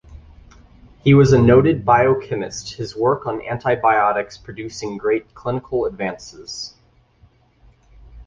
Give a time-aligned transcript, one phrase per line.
[1.03, 6.73] He was a noted biochemist, his work on antibiotics producing great clinical advances.